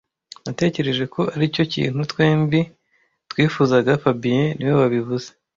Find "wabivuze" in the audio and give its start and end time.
4.81-5.29